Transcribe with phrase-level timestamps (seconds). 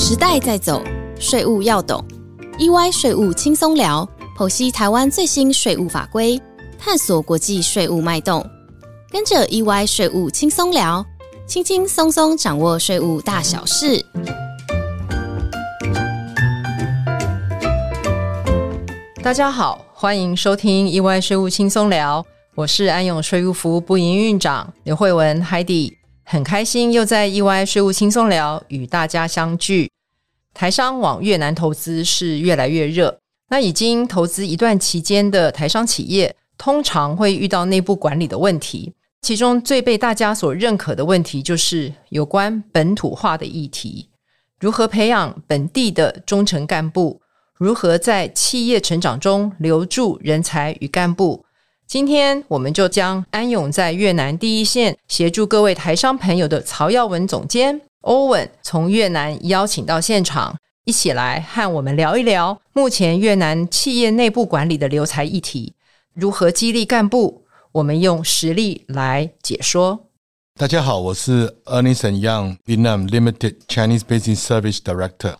[0.00, 0.80] 时代在走，
[1.18, 2.02] 税务要懂。
[2.56, 4.08] EY 税务轻松聊，
[4.38, 6.40] 剖析台湾最新税务法规，
[6.78, 8.48] 探索国际税务脉动。
[9.10, 11.04] 跟着 EY 税务轻松聊，
[11.48, 14.00] 轻轻松松掌握税务大小事。
[19.20, 22.24] 大家好，欢迎收听 EY 税务轻松聊，
[22.54, 25.92] 我是安永税务服务部营运长刘慧文 Heidi，
[26.24, 29.90] 很开心又在 EY 税务轻松聊与大家相聚。
[30.58, 33.16] 台商往越南投资是越来越热，
[33.48, 44.08] 那已经投资一段期间的台商企业，通常会遇到内部管理的问题，其中最被大家所认可的问题就是有关本土化的议题，
[44.58, 47.20] 如何培养本地的中层干部。
[47.56, 51.44] 如何在企业成长中留住人才与干部？
[51.86, 65.74] 今天我们就将安永在越南第一线协助各位台商朋友的曹耀文总监欧文从越南邀请到现场，一起来和我们聊一聊目前越南企业内部管理的留才议题，
[66.14, 67.44] 如何激励干部？
[67.72, 70.06] 我们用实例来解说。
[70.58, 75.34] 大家好，我是 Ernest Young Vietnam Limited Chinese Business Service Director。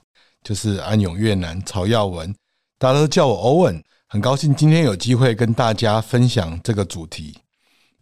[0.45, 2.35] 就是安永越南曹耀文，
[2.79, 7.39] 大家都叫我欧文，很高兴今天有机会跟大家分享这个主题。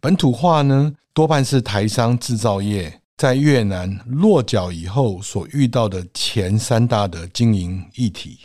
[0.01, 8.39] 本土化呢，多半是台商制造业在越南落脚以后所遇到的前三大的经营议题。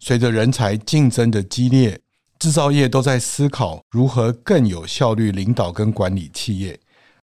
[0.00, 1.98] 随着人才竞争的激烈，
[2.38, 6.78] 制造业都在思考如何更有效率领导跟管理企业。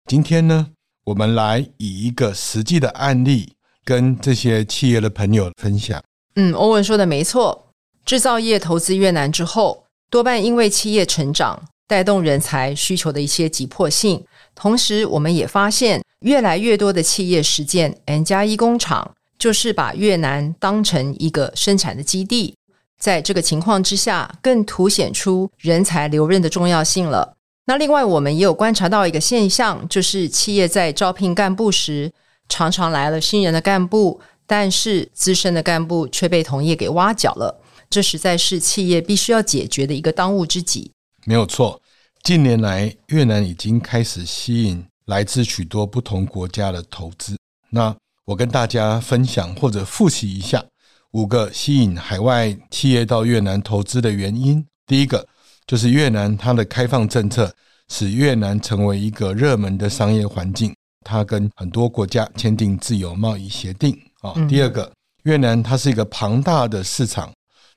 [0.06, 0.68] 今天呢，
[1.06, 3.54] 我们来以一个实际的案例。
[3.86, 6.02] 跟这些企业的朋友分享。
[6.36, 7.68] 嗯，欧文说的没错。
[8.06, 14.24] 制造业投资越南之后，多半因为企业成长带动人才需求的一些急迫性。
[14.56, 22.56] 同时，我们也发现越来越多的企业实践 N 加一工厂，就是把越南当成一个生产的基地。
[23.00, 27.36] 在这个情况之下，更凸显出人才留任的重要性了。
[27.66, 32.12] 那另外，我们也有观察到一个现象，就是企业在招聘干部时。
[32.50, 40.92] 常常来了新人的干部，但是资深的干部却被同业给挖角了，这实在是企业必须要解决的一个当务之急。
[41.26, 41.82] 没有错，
[42.24, 47.38] 近年来越南已经开始吸引来自许多不同国家的投资。
[47.70, 50.64] 那我跟大家分享或者复习一下
[51.12, 54.66] 五个吸引海外企业到越南投资的原因。
[54.88, 55.28] 第一个
[55.68, 57.54] 就是越南它的开放政策
[57.90, 60.74] 使越南成为一个热门的商业环境。
[61.06, 64.34] 它跟很多国家签订自由贸易协定啊。
[64.48, 64.90] 第二个，
[65.24, 67.34] 越南它是一个庞大的市场，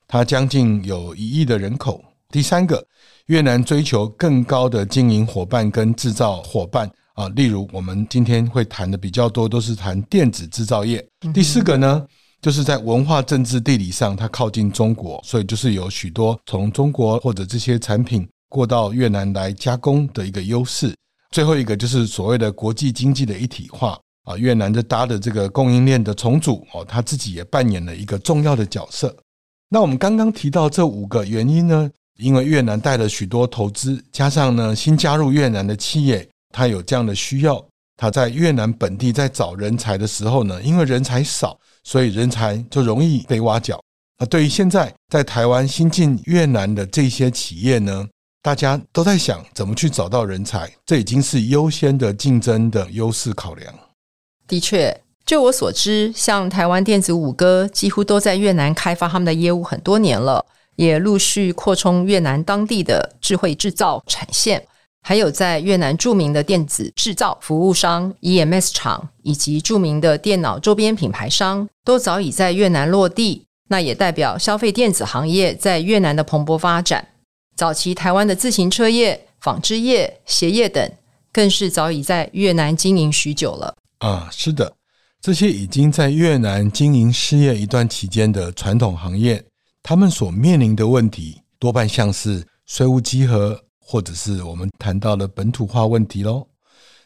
[0.07, 2.01] 它将近有一亿的人口。
[2.29, 2.85] 第三个，
[3.27, 11.05] 越南追求更高的经营伙伴跟制造伙伴啊，例如我们今天会谈的比较多，都是谈电子制造业。
[11.33, 12.05] 第四个呢，
[12.41, 20.95] 就是在文化、政治、地理上，它靠近中国，所以就是有许多从中国或者这些产品过到越南来加工的一个优势。
[21.31, 29.13] 最后一个就是所谓的国际经济的一体化啊，越南的搭的这个供应链的重组哦，他自己也扮演了一个重要的角色。
[29.67, 37.63] 那我们刚刚提到这五个原因呢，因为越南带了许多投资，加上呢新加入越南的企业，他有这样的需要，
[37.95, 43.79] 他在越南本地在找人才的时候呢，因为人才少，所以人才就容易被挖角。
[44.19, 48.07] 那对于现在在台湾新进越南的这些企业呢？
[48.43, 53.73] 大家都在想怎么去找到人才，这已经是优先的竞争的优势考量。
[54.47, 60.45] 的确，就我所知，像台湾电子五哥几乎都在越南开发他们的业务很多年了，
[60.77, 64.65] 也陆续扩充越南当地的智慧制造产线。
[65.03, 73.43] 还有在越南著名的电子制造服务商 EMS 厂，以及著名的电脑周边品牌商，都早已在越南落地。
[73.69, 77.05] 那也代表消费电子行业在越南的蓬勃发展。
[77.55, 80.89] 早期台湾的自行车业、纺织业、鞋业等，
[81.33, 83.75] 更是早已在越南经营许久了。
[83.99, 84.73] 啊，是的，
[85.21, 89.43] 这些已经在越南经营事业一段期间的传统行业，
[89.89, 96.45] 他们所面临的问题，多半像是税务稽核，或者是我们谈到的本土化问题喽。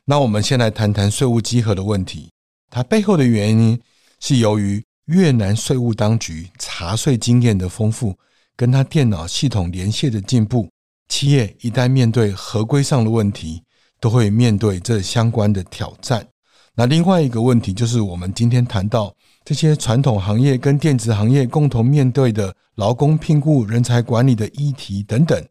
[0.03, 2.31] 那我们先来谈谈税务稽核的问题，
[2.71, 3.79] 它背后的原因
[4.19, 8.17] 是由于越南税务当局查税经验的丰富。
[8.55, 10.67] 跟他电脑系统连线的进步，
[11.07, 13.61] 企业一旦面对合规上的问题，
[13.99, 16.27] 都会面对这相关的挑战。
[16.73, 19.13] 那另外一个问题就是，我们今天谈到
[19.43, 25.43] 这些传统行业跟电子行业共同面对的劳工聘雇、人才管理的议题等等。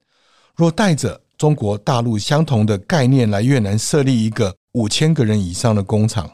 [0.57, 6.31] 若带着中国大陆相同的概念来越南设立一个五千个人以上的工厂，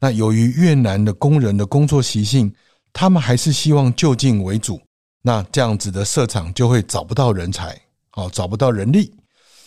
[0.00, 2.52] 那由于越南的工人的工作习性。
[2.96, 4.80] 他们还是希望就近为主，
[5.20, 7.76] 那这样子的设厂就会找不到人才，
[8.12, 9.12] 哦，找不到人力。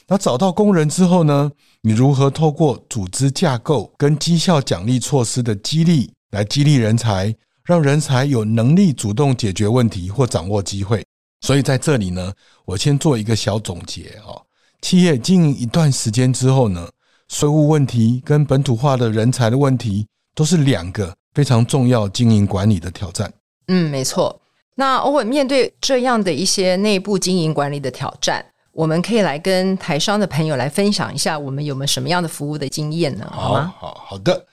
[0.07, 1.51] 那找到工人之后呢？
[1.81, 11.06] 你如何透过组织架构跟绩效奖励措施的激励来激励人才，让人才有能力主动解决问题或掌握机会？
[11.41, 12.33] 所以在这里呢，
[12.65, 14.35] 我先做一个小总结啊。
[14.81, 16.89] 企业经营一段时间之后呢，
[17.27, 23.31] 税务问题跟本土化的人才的问题，都是两个非常重要经营管理的挑战。
[23.68, 24.39] 嗯，没错。
[24.75, 28.45] 那偶尔面对这样的一些内部经营管理的挑战。
[28.71, 33.27] 我们可以来跟台商的朋友来分享一下，我们有没有什么样的服务的经验呢？
[33.31, 33.73] 好吗？
[33.80, 34.45] 好好的，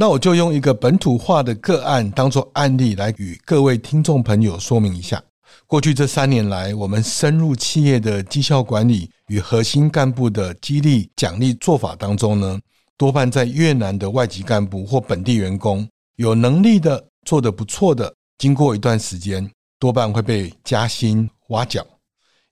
[0.00, 5.20] 那我就用一个本土化的个案当做案例来与各位听众朋友说明一下。
[5.66, 12.60] 过去这三年来，我们深入企业的绩效管理与核心干部的激励奖励做法当中呢，
[12.96, 15.84] 多半在越南的外籍干部或本地员工
[16.14, 19.50] 有能力的、做得不错的，经过一段时间，
[19.80, 21.84] 多半会被加薪挖角。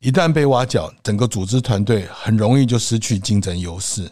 [0.01, 4.11] 一旦被挖角，整个组织团队很容易就失去竞争优势。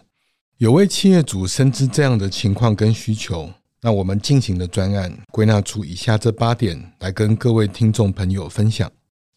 [0.58, 8.90] 有位企业主深知这样的情况跟需求，那我们进行的专案归纳出以下这八点来跟各位听众朋友分享。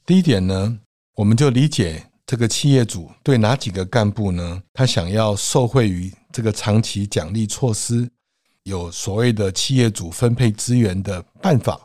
[0.05, 0.77] 第一点呢，
[1.15, 4.61] 我们就理解这个企业主对哪几个干部呢？
[4.73, 8.07] 他想要受惠于这个长期奖励措施，
[8.61, 11.81] 有所谓的企业主分配资源的办法，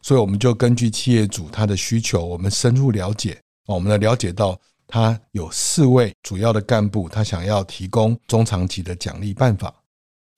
[0.00, 3.36] 所以我们就根据企业主他的需求，我们深入了解。
[3.66, 4.56] 我们来了解到，
[4.88, 9.74] 他有四位主要的干部，他想要提供中长期的奖励办法。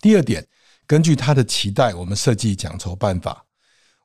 [0.00, 0.46] 第二点，
[0.86, 3.44] 根据他的期待，我们设计奖酬办法。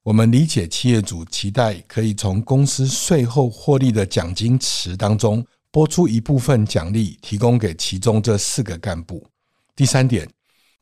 [0.03, 9.25] 我们理解企业主期待可以从公司税后获利的奖金池当中拨出一部分奖励，提供给其中这四个干部。
[9.75, 10.29] 第三点，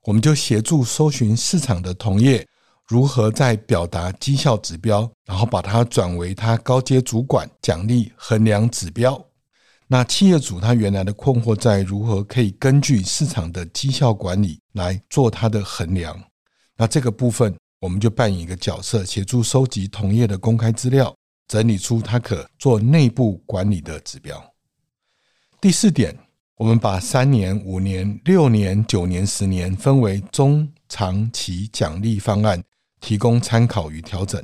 [0.04, 2.46] 我们就协助搜寻市场的同业。
[2.88, 9.24] 如何在表达绩效指标，然后把它转为他高阶主管奖励衡量指标？
[9.92, 16.18] 那企业主他原来的困惑在如何可以根据市场的绩效管理来做他的衡量？
[16.78, 21.14] 那这个部分我们就扮演一个角色，协助收集同业的公开资料，
[21.50, 24.42] 整理出他可做内部管理的指标。
[25.60, 26.18] 第四点，
[26.56, 32.64] 我们把三年、五年、六年、九年、十年分为中长期奖励方案。
[33.02, 34.42] 提供参考与调整。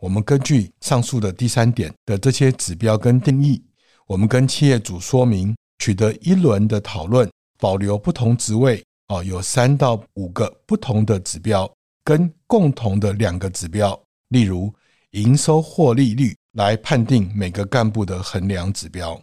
[0.00, 3.64] 我们根据上述的第三点的这些指标跟定义，
[4.06, 11.70] 我们跟企业主说明，取得一轮的讨论，保留不同职位哦，有三到五个不同的指标
[12.04, 14.72] 跟共同的两个指标，例如
[15.10, 19.20] 营收获利率来判定每个干部的衡量指标。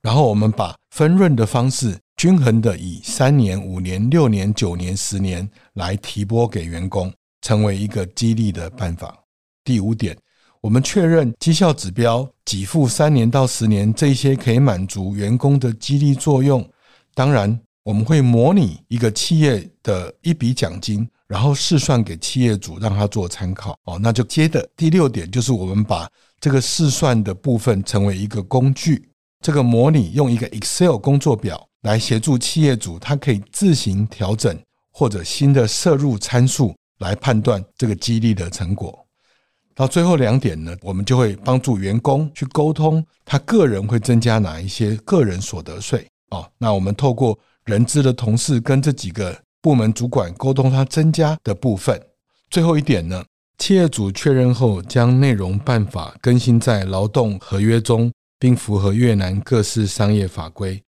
[0.00, 7.12] 然后我们把分润的方式均衡的以三年、五年、六年、九年、十年来提拨给员工。
[7.44, 9.18] 成为一个激励的办法。
[9.64, 10.16] 第五点，
[10.62, 16.64] 我们确认绩效指标给付三年到十年，这些可以满足员工的激励作用。
[17.14, 23.76] 当然，我们会模拟一个企业的一笔奖金，然后试算给企业主，让他做参考。
[23.86, 29.10] 哦，那就接着第六点就是我们把这个试算的部分成为一个工具，
[29.40, 34.56] 这个模拟用一个 Excel 工作表来协助企业主，他可以自行调整
[34.92, 36.72] 或者新的摄入参数。
[36.98, 39.04] 来判断这个激励的成果。
[39.74, 46.46] 到最后两点呢，我们就会帮助员工去沟通，他个人会增加哪一些个人所得税哦。
[46.58, 52.00] 那我们透过人资的同事跟这几个部门主管沟通他增加的部分。
[52.50, 53.24] 最后一点呢，
[53.58, 60.82] 企业主确认后将内容办法更新在劳动合约中，并符合越南各式商业法规。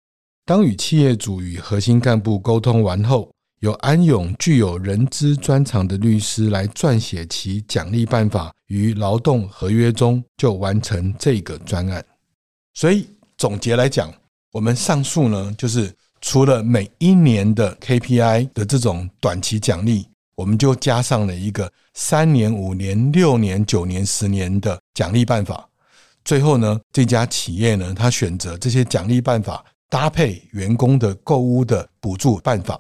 [0.45, 3.34] 当与企业主与核心干部沟通完后。
[3.65, 12.05] 由安永具有人资专长的律师来撰写其奖励办法，于劳动合约中就完成这个专案。
[12.75, 14.13] 所以总结来讲，
[14.53, 15.91] 我们上述呢，就是
[16.21, 25.67] 除了每一年的 KPI 的这种短期奖励，我们就加上了一个三年、五年、六年、九年、十年的奖励办法。
[26.23, 32.79] 最后呢，这家企业呢，他选择这些奖励办法搭配员工的购物的补助办法。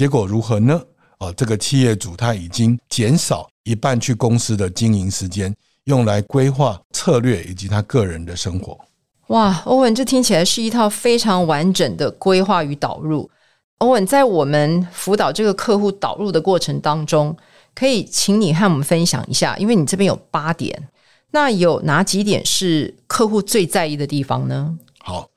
[0.00, 0.80] 结果如何呢？
[1.18, 5.54] 哦，这个企业主他已经减少一半去公司的经营时间，
[5.84, 8.80] 用来规划策略以及他个人的生活。
[9.26, 13.30] 哇，欧文，这听起来是一套非常完整的规划与导入。
[13.76, 17.36] 欧文，在我们辅导这个客户导入的过程当中，
[17.74, 20.88] 可以请你和我们分享一下，因为你这边有八点，
[21.32, 24.78] 那有哪几点是客户最在意的地方呢？
[25.00, 25.28] 好，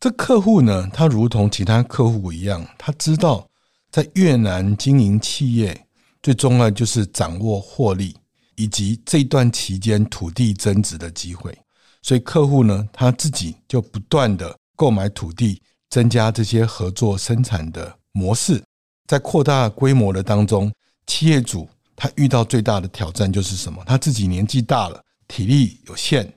[0.00, 3.44] 这客户呢，他如同其他客户一样，他知道。
[3.90, 5.86] 在越南经营企业，
[6.22, 8.14] 最重要就是掌握获利，
[8.56, 11.56] 以及这段期间土地增值的机会。
[12.02, 18.62] 所以客户呢，他自己就不断的购买土地，增加这些合作生产的模式。
[19.06, 20.70] 在扩大规模的当中，
[21.06, 23.82] 企业主他遇到最大的挑战就是什么？
[23.86, 26.30] 他自己年纪大了，体力有限。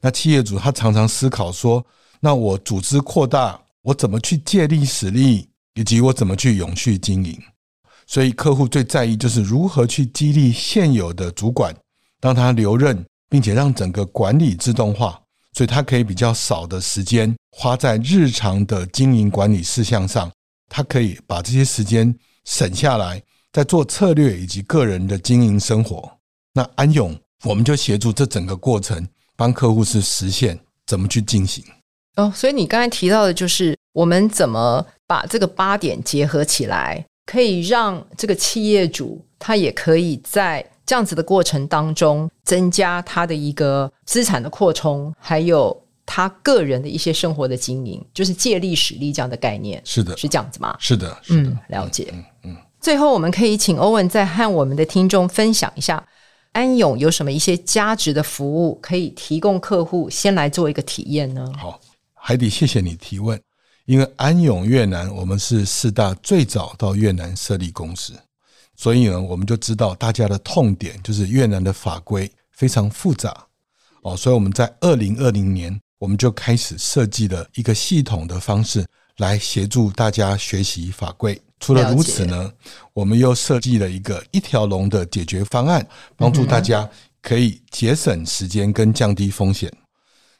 [0.00, 1.84] 那企业主他常常思考说：
[2.20, 7.40] 那我组织扩大，我怎么去借力使力，以及我怎么去永续经营？
[8.06, 11.74] 所以客户最在意就是如何去激励现有的主管，
[12.20, 15.18] 让他留任，并且让整个管理自动化，
[15.52, 20.30] 所以他可以比较少的时间花在日常的经营管理事项上，
[20.68, 22.14] 他可以把这些时间
[22.44, 26.10] 省下来，在做策略以及个人的经营生活。
[26.52, 31.64] 那安永我们就协助这整个过程，帮客户是实现怎么去进行。
[32.16, 37.04] 哦，所以你刚才提到的就是我们怎么把这个八点结合起来。
[37.24, 49.80] 可以让这个企业主，他也可以在这样子的过程当中，增加他的一个资产的扩充，还有他个人的一些生活的经营，就是借力使力这样的概念。
[49.84, 50.76] 是的，是这样子吗？
[50.80, 52.08] 是的，是的，了解。
[52.12, 52.56] 嗯嗯。
[52.80, 56.04] 最后，我们可以请欧文再和我们的听众分享一下，
[56.50, 61.46] 安永有什么一些价值的服务可以提供客户先来做一个体验呢？
[61.56, 61.78] 好，
[62.14, 63.40] 海底，谢谢你提问。
[63.84, 68.14] 因为安永越南，我们是四大最早到越南设立公司，
[68.76, 73.46] 所以呢，我们就知道大家的痛点就是越南的法规非常复杂
[74.02, 78.86] 哦，所以我们在二零二零年，我们就开始设计了一个系统的方式
[79.18, 81.40] 来协助大家学习法规。
[81.58, 82.52] 除了如此呢，
[82.92, 85.86] 我们又设计了一个一条龙的解决方案，
[86.16, 86.88] 帮助大家
[87.20, 89.72] 可以节省时间跟降低风险。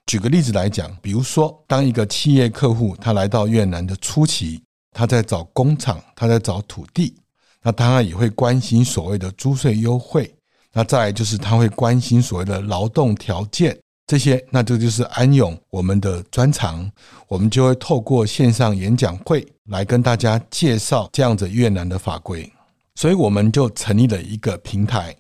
[0.07, 7.15] 举个例子来讲，比如说，当一个企业客户他来到越南的初期，他在找工厂，他在找土地，
[7.63, 10.35] 那当然也会关心所谓的租税优惠。
[10.73, 16.91] 那再就是他会关心所谓的劳动条件这些，那这就是安永我们的专长，
[17.29, 22.51] 我们就会透过线上演讲会来跟大家介绍这样子越南的法规。
[22.97, 25.17] 所以我们就成立了一个平台，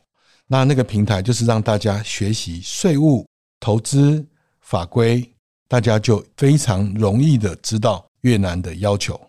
[0.48, 3.24] 那那个平台就是让大家学习税务、
[3.60, 4.26] 投资。
[4.72, 5.22] 法规，
[5.68, 9.20] 大家就非常容易的知道越南的要求，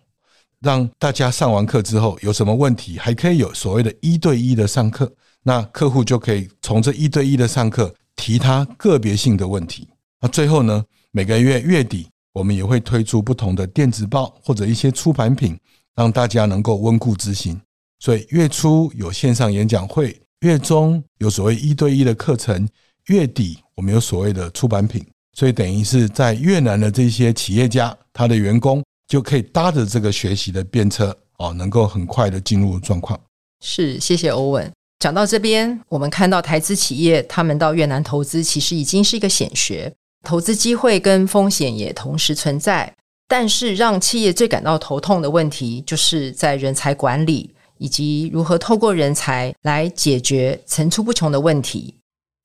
[0.60, 9.86] 让大家上完课之后有什么问题，还可以有所谓的一对一的上课，那客户就可以从这一对一的上课提他个别性的问题。
[10.18, 15.54] 那最后呢，每个月月底我们也会推出不同的电子报或者一些出版品，
[15.94, 17.60] 让大家能够温故知新。
[17.98, 22.66] 所以月初有线上演讲会，月中有所谓一对一的课程，
[23.08, 25.04] 月底我们有所谓的出版品。
[25.34, 33.20] 所以等于是在越南的这些企业家，他的员工就可以搭着这个学习的便车哦，能够很快的进入状况。
[33.60, 34.70] 是，谢谢欧文。
[35.00, 42.94] 讲到这边，我们看到台资企业他们到越南投资，其实已经是一个显学，投资机会跟风险也同时存在。
[43.26, 51.94] 但是让企业最感到头痛的问题，就是在人才管理以及如何透过人才来解决层出不穷的问题。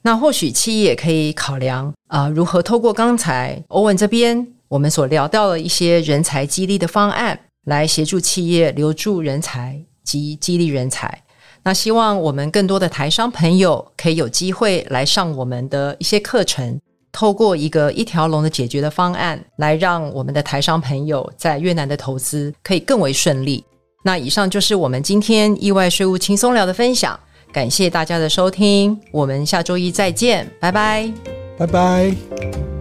[0.02, 11.22] 那或许企业可以考量啊，如何透过刚才欧文这边我们所聊到的一些人才激励的方案，来协助企业留住人才及激励人才。
[11.64, 16.80] 那希望我们更多的台商朋友可以有机会来上我们的一些课程，
[17.12, 23.62] 透过一个一条龙的解决的方案，来让我们的台商朋友在越南的投资可以更为顺利。
[24.06, 27.20] 那以上就是我们今天意外税务轻松聊的分享。
[27.52, 31.12] 感谢大家的收听，我们下周一再见，拜拜，
[31.58, 32.79] 拜拜。